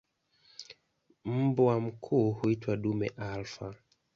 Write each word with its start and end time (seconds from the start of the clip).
Mbwa 1.25 1.79
mkuu 1.81 2.31
huitwa 2.31 2.77
"dume 2.77 3.11
alfa". 3.17 3.75